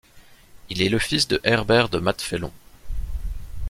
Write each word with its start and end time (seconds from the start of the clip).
Il 0.71 0.81
est 0.81 0.89
le 0.89 0.97
fils 0.97 1.27
de 1.27 1.39
Herbert 1.43 1.87
de 1.89 1.99
Mathefelon. 1.99 2.51